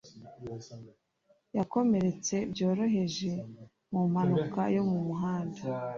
Yakomeretse 1.57 2.35
byoroheje 2.51 3.31
mu 3.91 4.01
mpanuka 4.11 4.61
yo 4.75 4.83
mu 4.89 4.99
muhanda. 5.07 5.59